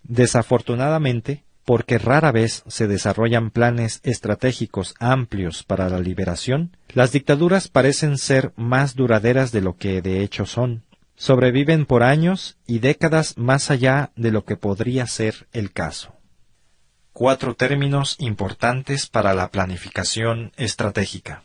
Desafortunadamente, 0.04 1.44
porque 1.66 1.98
rara 1.98 2.32
vez 2.32 2.62
se 2.68 2.86
desarrollan 2.86 3.50
planes 3.50 4.00
estratégicos 4.04 4.94
amplios 5.00 5.64
para 5.64 5.90
la 5.90 5.98
liberación, 5.98 6.78
las 6.90 7.12
dictaduras 7.12 7.68
parecen 7.68 8.20
ser 8.20 8.54
más 8.58 8.94
duraderas 8.94 9.52
de 9.52 9.62
lo 9.62 9.76
que 9.76 10.04
de 10.04 10.22
hecho 10.22 10.46
son. 10.46 10.84
Sobreviven 11.16 11.88
por 11.88 12.04
años 12.04 12.58
y 12.68 12.78
décadas 12.78 13.40
más 13.40 13.72
allá 13.72 14.12
de 14.16 14.30
lo 14.30 14.46
que 14.46 14.56
podría 14.56 15.08
ser 15.08 15.48
el 15.52 15.72
caso. 15.72 16.14
Cuatro 17.12 17.56
términos 17.56 18.18
importantes 18.20 19.08
para 19.08 19.34
la 19.34 19.50
planificación 19.50 20.52
estratégica. 20.58 21.42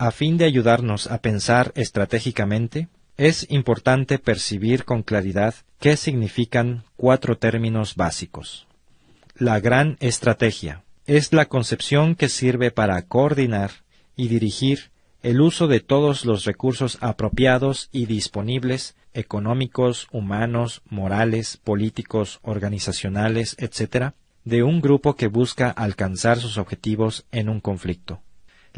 A 0.00 0.12
fin 0.12 0.38
de 0.38 0.44
ayudarnos 0.44 1.08
a 1.08 1.18
pensar 1.18 1.72
estratégicamente, 1.74 2.86
es 3.16 3.50
importante 3.50 4.20
percibir 4.20 4.84
con 4.84 5.02
claridad 5.02 5.56
qué 5.80 5.96
significan 5.96 6.84
cuatro 6.96 7.36
términos 7.36 7.96
básicos. 7.96 8.68
La 9.34 9.58
gran 9.58 9.96
estrategia 9.98 10.84
es 11.06 11.32
la 11.32 11.46
concepción 11.46 12.14
que 12.14 12.28
sirve 12.28 12.70
para 12.70 13.02
coordinar 13.02 13.72
y 14.14 14.28
dirigir 14.28 14.92
el 15.24 15.40
uso 15.40 15.66
de 15.66 15.80
todos 15.80 16.24
los 16.24 16.44
recursos 16.44 16.98
apropiados 17.00 17.88
y 17.90 18.06
disponibles, 18.06 18.94
económicos, 19.14 20.06
humanos, 20.12 20.82
morales, 20.88 21.56
políticos, 21.56 22.38
organizacionales, 22.42 23.56
etc., 23.58 24.12
de 24.44 24.62
un 24.62 24.80
grupo 24.80 25.16
que 25.16 25.26
busca 25.26 25.70
alcanzar 25.70 26.38
sus 26.38 26.56
objetivos 26.56 27.26
en 27.32 27.48
un 27.48 27.58
conflicto. 27.58 28.22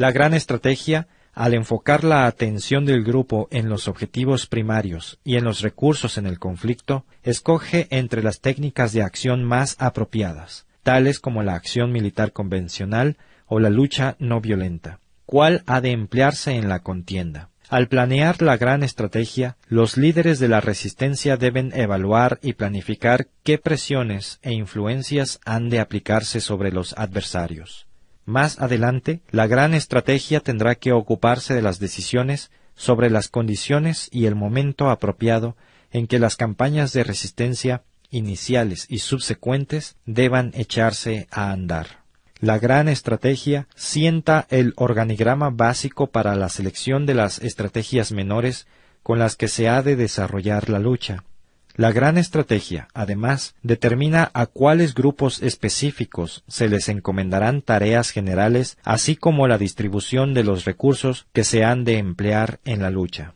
La 0.00 0.12
gran 0.12 0.32
estrategia, 0.32 1.08
al 1.34 1.52
enfocar 1.52 2.04
la 2.04 2.24
atención 2.24 2.86
del 2.86 3.04
grupo 3.04 3.48
en 3.50 3.68
los 3.68 3.86
objetivos 3.86 4.46
primarios 4.46 5.18
y 5.24 5.36
en 5.36 5.44
los 5.44 5.60
recursos 5.60 6.16
en 6.16 6.24
el 6.24 6.38
conflicto, 6.38 7.04
escoge 7.22 7.86
entre 7.90 8.22
las 8.22 8.40
técnicas 8.40 8.94
de 8.94 9.02
acción 9.02 9.44
más 9.44 9.76
apropiadas, 9.78 10.64
tales 10.82 11.20
como 11.20 11.42
la 11.42 11.52
acción 11.52 11.92
militar 11.92 12.32
convencional 12.32 13.18
o 13.46 13.60
la 13.60 13.68
lucha 13.68 14.16
no 14.18 14.40
violenta. 14.40 15.00
¿Cuál 15.26 15.64
ha 15.66 15.82
de 15.82 15.90
emplearse 15.90 16.52
en 16.52 16.70
la 16.70 16.78
contienda? 16.78 17.50
Al 17.68 17.88
planear 17.88 18.40
la 18.40 18.56
gran 18.56 18.82
estrategia, 18.82 19.58
los 19.68 19.98
líderes 19.98 20.38
de 20.38 20.48
la 20.48 20.62
resistencia 20.62 21.36
deben 21.36 21.78
evaluar 21.78 22.38
y 22.40 22.54
planificar 22.54 23.26
qué 23.42 23.58
presiones 23.58 24.38
e 24.40 24.54
influencias 24.54 25.40
han 25.44 25.68
de 25.68 25.78
aplicarse 25.78 26.40
sobre 26.40 26.72
los 26.72 26.94
adversarios. 26.96 27.89
Más 28.24 28.60
adelante, 28.60 29.20
la 29.30 29.46
gran 29.46 29.74
estrategia 29.74 30.40
tendrá 30.40 30.74
que 30.74 30.92
ocuparse 30.92 31.54
de 31.54 31.62
las 31.62 31.78
decisiones 31.78 32.50
sobre 32.74 33.10
las 33.10 33.28
condiciones 33.28 34.08
y 34.12 34.26
el 34.26 34.34
momento 34.34 34.90
apropiado 34.90 35.56
en 35.90 36.06
que 36.06 36.18
las 36.18 36.36
campañas 36.36 36.92
de 36.92 37.04
resistencia 37.04 37.82
iniciales 38.10 38.86
y 38.88 38.98
subsecuentes 38.98 39.96
deban 40.06 40.52
echarse 40.54 41.26
a 41.30 41.50
andar. 41.50 42.00
La 42.40 42.58
gran 42.58 42.88
estrategia 42.88 43.68
sienta 43.74 44.46
el 44.48 44.72
organigrama 44.76 45.50
básico 45.50 46.06
para 46.06 46.34
la 46.36 46.48
selección 46.48 47.04
de 47.04 47.14
las 47.14 47.38
estrategias 47.40 48.12
menores 48.12 48.66
con 49.02 49.18
las 49.18 49.36
que 49.36 49.48
se 49.48 49.68
ha 49.68 49.82
de 49.82 49.96
desarrollar 49.96 50.70
la 50.70 50.78
lucha, 50.78 51.24
la 51.80 51.92
gran 51.92 52.18
estrategia, 52.18 52.88
además, 52.92 53.54
determina 53.62 54.30
a 54.34 54.44
cuáles 54.44 54.94
grupos 54.94 55.40
específicos 55.40 56.44
se 56.46 56.68
les 56.68 56.90
encomendarán 56.90 57.62
tareas 57.62 58.10
generales, 58.10 58.76
así 58.84 59.16
como 59.16 59.48
la 59.48 59.56
distribución 59.56 60.34
de 60.34 60.44
los 60.44 60.66
recursos 60.66 61.26
que 61.32 61.42
se 61.42 61.64
han 61.64 61.84
de 61.84 61.96
emplear 61.96 62.60
en 62.66 62.82
la 62.82 62.90
lucha. 62.90 63.32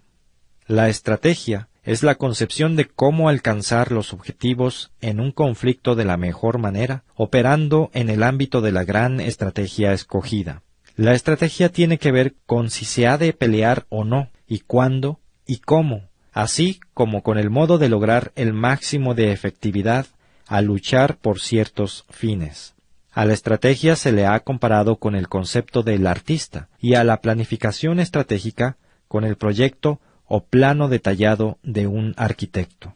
La 0.66 0.90
estrategia 0.90 1.70
es 1.84 2.02
la 2.02 2.16
concepción 2.16 2.76
de 2.76 2.84
cómo 2.84 3.30
alcanzar 3.30 3.90
los 3.90 4.12
objetivos 4.12 4.92
en 5.00 5.20
un 5.20 5.32
conflicto 5.32 5.94
de 5.94 6.04
la 6.04 6.18
mejor 6.18 6.58
manera, 6.58 7.02
operando 7.14 7.90
en 7.94 8.10
el 8.10 8.22
ámbito 8.22 8.60
de 8.60 8.72
la 8.72 8.84
gran 8.84 9.20
estrategia 9.20 9.94
escogida. 9.94 10.60
La 10.96 11.14
estrategia 11.14 11.70
tiene 11.70 11.96
que 11.96 12.12
ver 12.12 12.34
con 12.44 12.68
si 12.68 12.84
se 12.84 13.06
ha 13.06 13.16
de 13.16 13.32
pelear 13.32 13.86
o 13.88 14.04
no, 14.04 14.28
y 14.46 14.58
cuándo, 14.58 15.20
y 15.46 15.60
cómo, 15.60 16.10
así 16.34 16.80
como 16.92 17.22
con 17.22 17.38
el 17.38 17.48
modo 17.48 17.78
de 17.78 17.88
lograr 17.88 18.32
el 18.34 18.52
máximo 18.52 19.14
de 19.14 19.32
efectividad 19.32 20.06
al 20.46 20.66
luchar 20.66 21.16
por 21.16 21.40
ciertos 21.40 22.04
fines. 22.10 22.74
A 23.12 23.24
la 23.24 23.32
estrategia 23.32 23.94
se 23.94 24.10
le 24.10 24.26
ha 24.26 24.40
comparado 24.40 24.96
con 24.96 25.14
el 25.14 25.28
concepto 25.28 25.84
del 25.84 26.06
artista 26.06 26.68
y 26.80 26.94
a 26.94 27.04
la 27.04 27.20
planificación 27.20 28.00
estratégica 28.00 28.76
con 29.06 29.24
el 29.24 29.36
proyecto 29.36 30.00
o 30.26 30.42
plano 30.44 30.88
detallado 30.88 31.58
de 31.62 31.86
un 31.86 32.14
arquitecto. 32.16 32.94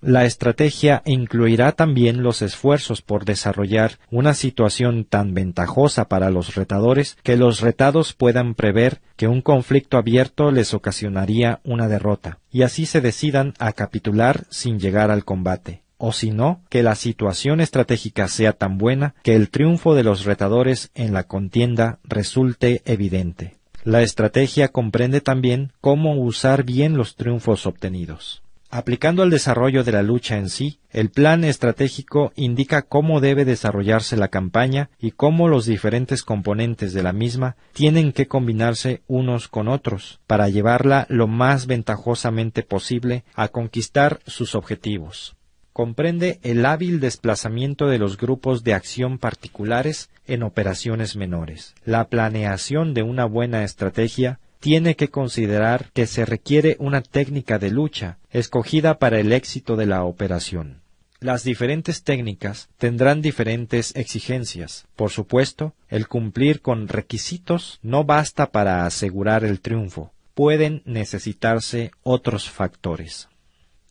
La 0.00 0.24
estrategia 0.24 1.02
incluirá 1.04 1.72
también 1.72 2.22
los 2.22 2.42
esfuerzos 2.42 3.02
por 3.02 3.24
desarrollar 3.24 3.98
una 4.10 4.34
situación 4.34 5.04
tan 5.04 5.34
ventajosa 5.34 6.08
para 6.08 6.30
los 6.30 6.54
retadores 6.54 7.16
que 7.22 7.36
los 7.36 7.60
retados 7.60 8.12
puedan 8.12 8.54
prever 8.54 9.00
que 9.16 9.26
un 9.26 9.40
conflicto 9.40 9.96
abierto 9.96 10.50
les 10.50 10.74
ocasionaría 10.74 11.60
una 11.64 11.88
derrota, 11.88 12.38
y 12.50 12.62
así 12.62 12.86
se 12.86 13.00
decidan 13.00 13.54
a 13.58 13.72
capitular 13.72 14.44
sin 14.50 14.78
llegar 14.78 15.10
al 15.10 15.24
combate 15.24 15.82
o 15.98 16.12
si 16.12 16.30
no, 16.30 16.60
que 16.68 16.82
la 16.82 16.94
situación 16.94 17.60
estratégica 17.60 18.28
sea 18.28 18.52
tan 18.52 18.78
buena 18.78 19.14
que 19.22 19.34
el 19.34 19.50
triunfo 19.50 19.94
de 19.94 20.02
los 20.02 20.24
retadores 20.24 20.90
en 20.94 21.12
la 21.12 21.24
contienda 21.24 21.98
resulte 22.04 22.82
evidente. 22.84 23.56
La 23.84 24.02
estrategia 24.02 24.68
comprende 24.68 25.20
también 25.20 25.72
cómo 25.80 26.20
usar 26.20 26.64
bien 26.64 26.96
los 26.96 27.14
triunfos 27.14 27.66
obtenidos. 27.66 28.42
Aplicando 28.76 29.22
al 29.22 29.30
desarrollo 29.30 29.84
de 29.84 29.92
la 29.92 30.02
lucha 30.02 30.36
en 30.36 30.50
sí, 30.50 30.80
el 30.90 31.08
plan 31.08 31.44
estratégico 31.44 32.34
indica 32.36 32.82
cómo 32.82 33.22
debe 33.22 33.46
desarrollarse 33.46 34.18
la 34.18 34.28
campaña 34.28 34.90
y 34.98 35.12
cómo 35.12 35.48
los 35.48 35.64
diferentes 35.64 36.22
componentes 36.22 36.92
de 36.92 37.02
la 37.02 37.14
misma 37.14 37.56
tienen 37.72 38.12
que 38.12 38.26
combinarse 38.26 39.00
unos 39.06 39.48
con 39.48 39.68
otros 39.68 40.20
para 40.26 40.50
llevarla 40.50 41.06
lo 41.08 41.26
más 41.26 41.66
ventajosamente 41.66 42.62
posible 42.62 43.24
a 43.34 43.48
conquistar 43.48 44.20
sus 44.26 44.54
objetivos. 44.54 45.36
Comprende 45.72 46.38
el 46.42 46.66
hábil 46.66 47.00
desplazamiento 47.00 47.86
de 47.86 47.96
los 47.96 48.18
grupos 48.18 48.62
de 48.62 48.74
acción 48.74 49.16
particulares 49.16 50.10
en 50.26 50.42
operaciones 50.42 51.16
menores, 51.16 51.74
la 51.86 52.08
planeación 52.08 52.92
de 52.92 53.02
una 53.02 53.24
buena 53.24 53.64
estrategia 53.64 54.38
tiene 54.60 54.96
que 54.96 55.08
considerar 55.08 55.90
que 55.92 56.06
se 56.06 56.24
requiere 56.24 56.76
una 56.78 57.02
técnica 57.02 57.58
de 57.58 57.70
lucha 57.70 58.18
escogida 58.30 58.98
para 58.98 59.18
el 59.20 59.32
éxito 59.32 59.76
de 59.76 59.86
la 59.86 60.04
operación. 60.04 60.80
Las 61.20 61.44
diferentes 61.44 62.02
técnicas 62.02 62.68
tendrán 62.76 63.22
diferentes 63.22 63.96
exigencias. 63.96 64.86
Por 64.96 65.10
supuesto, 65.10 65.72
el 65.88 66.08
cumplir 66.08 66.60
con 66.60 66.88
requisitos 66.88 67.78
no 67.82 68.04
basta 68.04 68.50
para 68.50 68.84
asegurar 68.84 69.42
el 69.44 69.60
triunfo. 69.60 70.12
Pueden 70.34 70.82
necesitarse 70.84 71.90
otros 72.02 72.50
factores. 72.50 73.28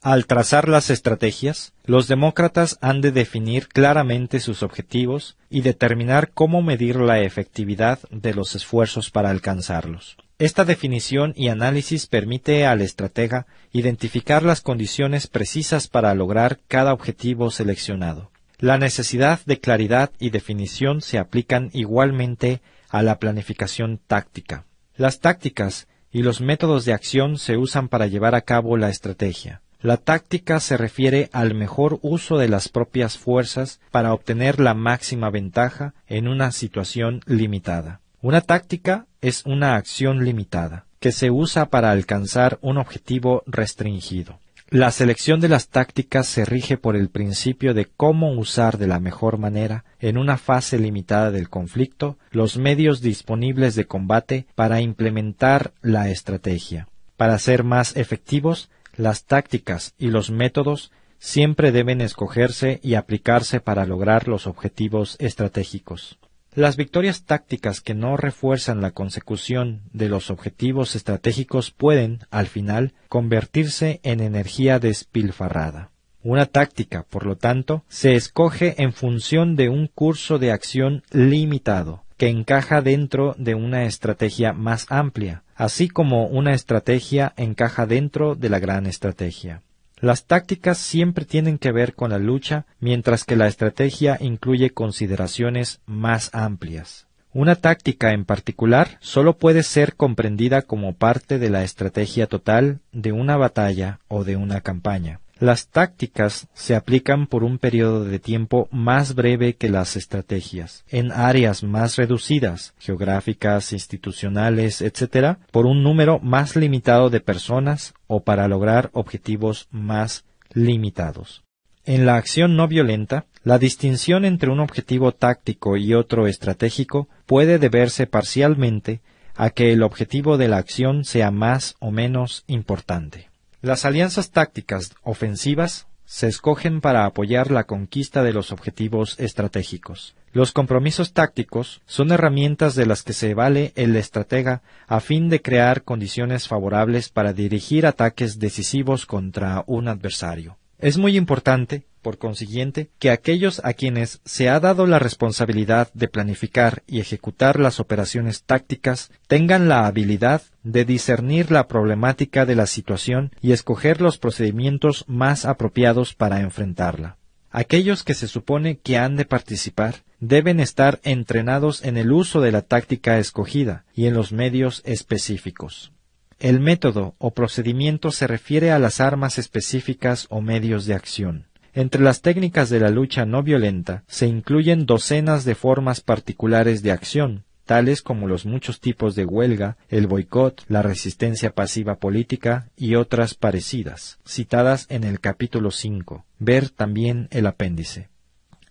Al 0.03 0.27
trazar 0.27 0.69
las 0.69 0.91
estrategias, 0.91 1.73
los 1.83 2.07
demócratas 2.07 2.77
han 2.79 3.01
de 3.01 3.11
definir 3.11 3.67
claramente 3.69 4.39
sus 4.39 4.61
objetivos 4.61 5.35
y 5.49 5.61
determinar 5.61 6.29
cómo 6.31 6.61
medir 6.61 6.97
la 6.97 7.21
efectividad 7.21 7.97
de 8.11 8.35
los 8.35 8.53
esfuerzos 8.53 9.09
para 9.09 9.31
alcanzarlos. 9.31 10.15
Esta 10.37 10.65
definición 10.65 11.31
y 11.37 11.47
análisis 11.47 12.07
permite 12.07 12.65
al 12.65 12.81
estratega 12.81 13.47
identificar 13.71 14.43
las 14.43 14.59
condiciones 14.59 15.27
precisas 15.27 15.87
para 15.87 16.13
lograr 16.13 16.59
cada 16.67 16.91
objetivo 16.91 17.51
seleccionado. 17.51 18.31
La 18.59 18.77
necesidad 18.77 19.39
de 19.45 19.61
claridad 19.61 20.11
y 20.19 20.31
definición 20.31 21.01
se 21.01 21.19
aplican 21.19 21.69
igualmente 21.71 22.61
a 22.89 23.01
la 23.01 23.17
planificación 23.17 24.01
táctica. 24.05 24.65
Las 24.97 25.21
tácticas 25.21 25.87
y 26.11 26.21
los 26.21 26.41
métodos 26.41 26.83
de 26.83 26.91
acción 26.91 27.37
se 27.37 27.55
usan 27.55 27.87
para 27.87 28.07
llevar 28.07 28.35
a 28.35 28.41
cabo 28.41 28.75
la 28.75 28.89
estrategia. 28.89 29.61
La 29.79 29.95
táctica 29.95 30.59
se 30.59 30.75
refiere 30.75 31.29
al 31.31 31.53
mejor 31.53 31.99
uso 32.01 32.37
de 32.37 32.49
las 32.49 32.67
propias 32.67 33.17
fuerzas 33.17 33.79
para 33.89 34.13
obtener 34.13 34.59
la 34.59 34.73
máxima 34.73 35.29
ventaja 35.29 35.93
en 36.07 36.27
una 36.27 36.51
situación 36.51 37.21
limitada. 37.25 38.01
Una 38.21 38.41
táctica 38.41 39.05
es 39.25 39.43
una 39.43 39.75
acción 39.75 40.23
limitada, 40.23 40.85
que 40.99 41.11
se 41.11 41.31
usa 41.31 41.71
para 41.71 41.89
alcanzar 41.89 42.59
un 42.61 42.77
objetivo 42.77 43.41
restringido. 43.47 44.37
La 44.69 44.91
selección 44.91 45.39
de 45.39 45.49
las 45.49 45.69
tácticas 45.69 46.27
se 46.27 46.45
rige 46.45 46.77
por 46.77 46.95
el 46.95 47.09
principio 47.09 47.73
de 47.73 47.85
cómo 47.85 48.33
usar 48.33 48.77
de 48.77 48.85
la 48.85 48.99
mejor 48.99 49.39
manera, 49.39 49.83
en 49.99 50.19
una 50.19 50.37
fase 50.37 50.77
limitada 50.77 51.31
del 51.31 51.49
conflicto, 51.49 52.19
los 52.29 52.57
medios 52.57 53.01
disponibles 53.01 53.73
de 53.73 53.85
combate 53.85 54.45
para 54.53 54.79
implementar 54.79 55.73
la 55.81 56.11
estrategia. 56.11 56.87
Para 57.17 57.39
ser 57.39 57.63
más 57.63 57.97
efectivos, 57.97 58.69
las 58.95 59.25
tácticas 59.25 59.95
y 59.97 60.09
los 60.09 60.29
métodos 60.29 60.91
siempre 61.17 61.71
deben 61.71 61.99
escogerse 61.99 62.79
y 62.83 62.93
aplicarse 62.93 63.59
para 63.59 63.87
lograr 63.87 64.27
los 64.27 64.45
objetivos 64.45 65.15
estratégicos. 65.17 66.19
Las 66.55 66.77
victorias 66.77 67.25
tácticas 67.25 67.81
que 67.81 67.93
no 67.93 68.15
refuerzan 68.15 68.79
la 68.79 68.91
consecución 68.91 69.81
de 69.91 70.07
los 70.07 70.29
objetivos 70.29 70.95
estratégicos 70.95 71.71
pueden, 71.71 72.19
al 72.31 72.47
final, 72.47 72.93
convertirse 73.09 73.99
en 74.03 74.21
energía 74.21 74.79
despilfarrada. 74.79 75.91
Una 76.23 76.45
táctica, 76.45 77.03
por 77.03 77.25
lo 77.25 77.35
tanto, 77.35 77.83
se 77.89 78.15
escoge 78.15 78.81
en 78.81 78.93
función 78.93 79.57
de 79.57 79.67
un 79.67 79.87
curso 79.87 80.39
de 80.39 80.53
acción 80.53 81.03
limitado, 81.11 82.05
que 82.15 82.29
encaja 82.29 82.81
dentro 82.81 83.35
de 83.37 83.53
una 83.53 83.83
estrategia 83.83 84.53
más 84.53 84.85
amplia, 84.89 85.43
así 85.55 85.89
como 85.89 86.27
una 86.27 86.53
estrategia 86.53 87.33
encaja 87.35 87.85
dentro 87.85 88.35
de 88.35 88.47
la 88.47 88.59
gran 88.59 88.85
estrategia. 88.85 89.61
Las 90.05 90.25
tácticas 90.25 90.77
siempre 90.77 91.25
tienen 91.25 91.57
que 91.57 91.71
ver 91.71 91.95
con 91.95 92.11
la 92.11 92.19
lucha, 92.19 92.67
mientras 92.79 93.23
que 93.23 93.35
la 93.35 93.47
estrategia 93.47 94.19
incluye 94.21 94.69
consideraciones 94.69 95.81
más 95.87 96.29
amplias. 96.31 97.07
Una 97.33 97.55
táctica 97.55 98.11
en 98.11 98.23
particular 98.23 98.99
solo 98.99 99.35
puede 99.35 99.63
ser 99.63 99.95
comprendida 99.95 100.61
como 100.61 100.93
parte 100.93 101.39
de 101.39 101.49
la 101.49 101.63
estrategia 101.63 102.27
total 102.27 102.81
de 102.91 103.13
una 103.13 103.35
batalla 103.35 103.99
o 104.07 104.23
de 104.23 104.35
una 104.35 104.61
campaña. 104.61 105.21
Las 105.39 105.67
tácticas 105.67 106.47
se 106.53 106.75
aplican 106.75 107.27
por 107.27 107.43
un 107.43 107.57
periodo 107.57 108.05
de 108.05 108.19
tiempo 108.19 108.69
más 108.71 109.15
breve 109.15 109.55
que 109.55 109.67
las 109.67 109.97
estrategias, 109.97 110.85
en 110.87 111.11
áreas 111.11 111.61
más 111.61 111.97
reducidas, 111.97 112.73
geográficas, 112.79 113.73
institucionales, 113.73 114.81
etc., 114.81 115.37
por 115.51 115.65
un 115.65 115.83
número 115.83 116.19
más 116.19 116.55
limitado 116.55 117.09
de 117.09 117.19
personas 117.19 117.93
o 118.07 118.23
para 118.23 118.47
lograr 118.47 118.89
objetivos 118.93 119.67
más 119.71 120.23
limitados. 120.53 121.43
En 121.83 122.05
la 122.05 122.15
acción 122.15 122.55
no 122.55 122.69
violenta, 122.69 123.25
la 123.43 123.59
distinción 123.59 124.23
entre 124.23 124.49
un 124.49 124.61
objetivo 124.61 125.11
táctico 125.11 125.75
y 125.75 125.93
otro 125.93 126.27
estratégico 126.27 127.09
puede 127.25 127.59
deberse 127.59 128.07
parcialmente 128.07 129.01
a 129.35 129.49
que 129.49 129.73
el 129.73 129.83
objetivo 129.83 130.37
de 130.37 130.47
la 130.47 130.57
acción 130.57 131.03
sea 131.03 131.29
más 131.29 131.75
o 131.79 131.91
menos 131.91 132.45
importante. 132.47 133.29
Las 133.65 133.83
alianzas 133.83 134.29
tácticas 134.29 134.93
ofensivas 135.01 135.87
se 136.05 136.27
escogen 136.27 136.81
para 136.81 137.07
apoyar 137.07 137.49
la 137.49 137.63
conquista 137.63 138.21
de 138.21 138.31
los 138.31 138.51
objetivos 138.51 139.19
estratégicos. 139.19 140.15
Los 140.33 140.51
compromisos 140.51 141.13
tácticos 141.13 141.81
son 141.87 142.11
herramientas 142.11 142.75
de 142.75 142.85
las 142.85 143.01
que 143.01 143.13
se 143.13 143.33
vale 143.33 143.73
el 143.75 143.95
estratega 143.95 144.61
a 144.85 144.99
fin 144.99 145.29
de 145.29 145.41
crear 145.41 145.81
condiciones 145.81 146.47
favorables 146.47 147.09
para 147.09 147.33
dirigir 147.33 147.87
ataques 147.87 148.37
decisivos 148.37 149.07
contra 149.07 149.63
un 149.65 149.87
adversario. 149.87 150.59
Es 150.77 150.99
muy 150.99 151.17
importante 151.17 151.85
por 152.05 152.19
consiguiente, 152.19 152.91
que 152.99 153.09
aquellos 153.09 153.59
a 153.63 153.73
quienes 153.73 154.21
se 154.25 154.47
ha 154.47 154.59
dado 154.59 154.85
la 154.85 154.99
responsabilidad 154.99 155.89
de 155.95 156.07
planificar 156.07 156.83
y 156.85 156.99
ejecutar 156.99 157.59
las 157.59 157.79
operaciones 157.79 158.43
tácticas 158.43 159.09
tengan 159.25 159.67
la 159.69 159.87
habilidad 159.87 160.43
de 160.61 160.85
discernir 160.85 161.49
la 161.49 161.67
problemática 161.67 162.45
de 162.45 162.53
la 162.53 162.67
situación 162.67 163.31
y 163.41 163.53
escoger 163.53 164.01
los 164.01 164.19
procedimientos 164.19 165.05
más 165.07 165.45
apropiados 165.45 166.13
para 166.13 166.41
enfrentarla. 166.41 167.17
Aquellos 167.49 168.03
que 168.03 168.13
se 168.13 168.27
supone 168.27 168.77
que 168.77 168.99
han 168.99 169.15
de 169.15 169.25
participar 169.25 170.03
deben 170.19 170.59
estar 170.59 170.99
entrenados 171.01 171.83
en 171.83 171.97
el 171.97 172.11
uso 172.11 172.39
de 172.39 172.51
la 172.51 172.61
táctica 172.61 173.17
escogida 173.17 173.83
y 173.95 174.05
en 174.05 174.13
los 174.13 174.31
medios 174.31 174.83
específicos. 174.85 175.91
El 176.37 176.59
método 176.59 177.15
o 177.17 177.31
procedimiento 177.31 178.11
se 178.11 178.27
refiere 178.27 178.71
a 178.71 178.77
las 178.77 179.01
armas 179.01 179.39
específicas 179.39 180.27
o 180.29 180.39
medios 180.39 180.85
de 180.85 180.93
acción. 180.93 181.47
Entre 181.75 182.01
las 182.01 182.21
técnicas 182.21 182.69
de 182.69 182.79
la 182.79 182.89
lucha 182.89 183.25
no 183.25 183.43
violenta 183.43 184.05
se 184.07 184.27
incluyen 184.27 184.85
docenas 184.85 185.43
de 185.43 185.55
formas 185.55 185.99
particulares 185.99 186.81
de 186.83 186.93
acción, 186.93 187.43
tales 187.65 188.01
como 188.01 188.29
los 188.29 188.45
muchos 188.45 188.79
tipos 188.79 189.13
de 189.13 189.25
huelga, 189.25 189.75
el 189.89 190.07
boicot, 190.07 190.63
la 190.69 190.81
resistencia 190.81 191.49
pasiva 191.49 191.95
política 191.95 192.69
y 192.77 192.95
otras 192.95 193.33
parecidas, 193.33 194.19
citadas 194.25 194.85
en 194.89 195.03
el 195.03 195.19
capítulo 195.19 195.69
5. 195.69 196.23
Ver 196.39 196.69
también 196.69 197.27
el 197.29 197.45
apéndice. 197.45 198.07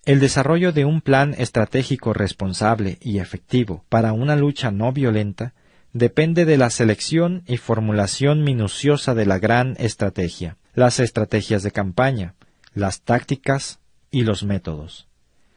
El 0.07 0.19
desarrollo 0.19 0.73
de 0.73 0.87
un 0.87 1.03
plan 1.03 1.35
estratégico 1.37 2.14
responsable 2.14 2.97
y 3.03 3.19
efectivo 3.19 3.85
para 3.90 4.14
una 4.14 4.35
lucha 4.35 4.71
no 4.71 4.93
violenta 4.93 5.53
depende 5.93 6.47
de 6.47 6.57
la 6.57 6.71
selección 6.71 7.43
y 7.47 7.59
formulación 7.59 8.45
minuciosa 8.45 9.14
de 9.14 9.27
la 9.27 9.38
gran 9.38 9.77
estrategia, 9.79 10.57
las 10.75 11.01
estrategias 11.01 11.62
de 11.62 11.71
campaña, 11.71 12.35
las 12.75 13.03
tácticas 13.03 13.81
y 14.11 14.23
los 14.23 14.45
métodos. 14.45 15.09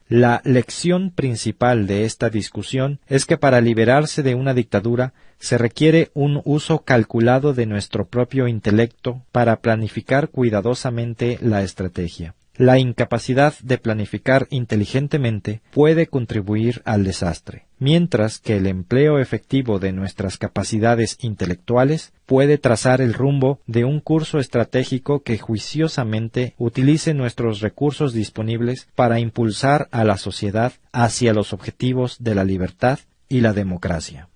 La 0.10 0.42
lección 0.46 1.12
principal 1.12 1.86
de 1.86 2.06
esta 2.06 2.30
discusión 2.30 3.02
es 3.08 3.26
que 3.26 3.38
para 3.38 3.60
liberarse 3.60 4.24
de 4.24 4.36
una 4.36 4.54
dictadura 4.54 5.14
se 5.38 5.58
requiere 5.58 6.12
un 6.14 6.42
uso 6.46 6.84
calculado 6.84 7.54
de 7.54 7.66
nuestro 7.66 8.08
propio 8.08 8.48
intelecto 8.48 9.22
para 9.34 9.60
planificar 9.60 10.30
cuidadosamente 10.30 11.38
la 11.42 11.62
estrategia. 11.62 12.36
La 12.58 12.80
incapacidad 12.80 13.54
de 13.62 13.78
planificar 13.78 14.48
inteligentemente 14.50 15.62
puede 15.72 16.08
contribuir 16.08 16.82
al 16.86 17.04
desastre, 17.04 17.68
mientras 17.78 18.40
que 18.40 18.58
el 18.58 18.66
empleo 18.66 19.20
efectivo 19.20 19.78
de 19.78 19.92
nuestras 19.92 20.38
capacidades 20.40 21.18
intelectuales 21.22 22.14
puede 22.26 22.58
trazar 22.58 23.00
el 23.00 23.14
rumbo 23.14 23.60
de 23.68 23.86
un 23.86 24.00
curso 24.00 24.40
estratégico 24.40 25.22
que 25.22 25.38
juiciosamente 25.38 26.56
utilice 26.58 27.14
nuestros 27.14 27.62
recursos 27.62 28.12
disponibles 28.12 28.88
para 28.96 29.20
impulsar 29.20 29.88
a 29.92 30.04
la 30.04 30.18
sociedad 30.18 30.74
hacia 30.92 31.34
los 31.34 31.54
objetivos 31.54 32.24
de 32.24 32.34
la 32.34 32.44
libertad 32.44 32.98
y 33.30 33.42
la 33.42 33.54
democracia. 33.54 34.30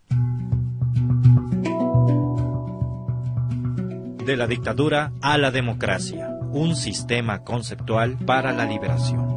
De 4.24 4.38
la 4.38 4.46
dictadura 4.46 5.12
a 5.24 5.40
la 5.40 5.50
democracia, 5.50 6.31
un 6.54 6.76
sistema 6.76 7.44
conceptual 7.44 8.18
para 8.18 8.52
la 8.52 8.66
liberación. 8.66 9.32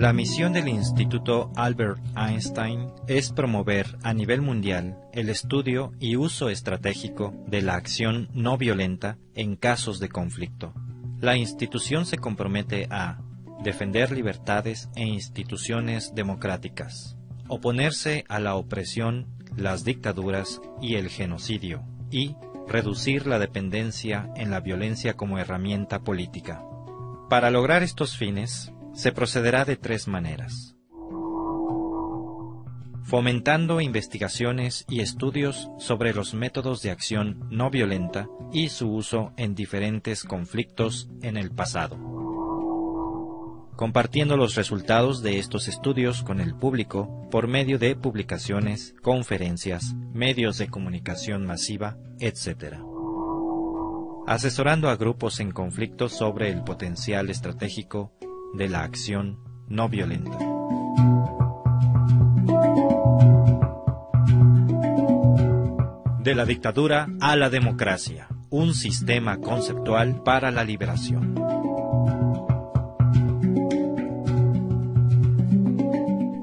La 0.00 0.14
misión 0.14 0.54
del 0.54 0.68
Instituto 0.68 1.50
Albert 1.56 2.00
Einstein 2.16 2.86
es 3.06 3.32
promover 3.32 3.98
a 4.02 4.14
nivel 4.14 4.40
mundial 4.40 4.98
el 5.12 5.28
estudio 5.28 5.92
y 6.00 6.16
uso 6.16 6.48
estratégico 6.48 7.34
de 7.46 7.60
la 7.60 7.74
acción 7.74 8.30
no 8.32 8.56
violenta 8.56 9.18
en 9.34 9.56
casos 9.56 10.00
de 10.00 10.08
conflicto. 10.08 10.72
La 11.20 11.36
institución 11.36 12.06
se 12.06 12.16
compromete 12.16 12.86
a 12.90 13.20
defender 13.62 14.10
libertades 14.10 14.88
e 14.96 15.04
instituciones 15.04 16.14
democráticas, 16.14 17.18
oponerse 17.46 18.24
a 18.28 18.40
la 18.40 18.54
opresión, 18.54 19.26
las 19.56 19.84
dictaduras 19.84 20.60
y 20.80 20.94
el 20.96 21.08
genocidio, 21.08 21.84
y 22.10 22.36
reducir 22.68 23.26
la 23.26 23.38
dependencia 23.38 24.30
en 24.36 24.50
la 24.50 24.60
violencia 24.60 25.14
como 25.14 25.38
herramienta 25.38 26.00
política. 26.00 26.64
Para 27.28 27.50
lograr 27.50 27.82
estos 27.82 28.16
fines, 28.16 28.72
se 28.92 29.12
procederá 29.12 29.64
de 29.64 29.76
tres 29.76 30.08
maneras. 30.08 30.76
Fomentando 33.02 33.80
investigaciones 33.80 34.84
y 34.88 35.00
estudios 35.00 35.68
sobre 35.78 36.14
los 36.14 36.34
métodos 36.34 36.80
de 36.82 36.90
acción 36.90 37.44
no 37.50 37.70
violenta 37.70 38.28
y 38.52 38.68
su 38.68 38.88
uso 38.92 39.32
en 39.36 39.56
diferentes 39.56 40.22
conflictos 40.22 41.08
en 41.22 41.36
el 41.36 41.50
pasado. 41.50 42.19
Compartiendo 43.80 44.36
los 44.36 44.56
resultados 44.56 45.22
de 45.22 45.38
estos 45.38 45.66
estudios 45.66 46.22
con 46.22 46.38
el 46.38 46.54
público 46.54 47.26
por 47.30 47.48
medio 47.48 47.78
de 47.78 47.96
publicaciones, 47.96 48.94
conferencias, 49.00 49.94
medios 50.12 50.58
de 50.58 50.68
comunicación 50.68 51.46
masiva, 51.46 51.96
etc 52.18 52.76
asesorando 54.26 54.88
a 54.88 54.96
grupos 54.96 55.40
en 55.40 55.50
conflictos 55.50 56.12
sobre 56.12 56.50
el 56.50 56.62
potencial 56.62 57.30
estratégico 57.30 58.12
de 58.54 58.68
la 58.68 58.84
acción 58.84 59.40
no 59.66 59.88
violenta. 59.88 60.38
De 66.20 66.34
la 66.36 66.44
dictadura 66.44 67.08
a 67.20 67.34
la 67.34 67.50
democracia, 67.50 68.28
un 68.50 68.74
sistema 68.74 69.38
conceptual 69.38 70.22
para 70.22 70.52
la 70.52 70.62
liberación. 70.62 71.49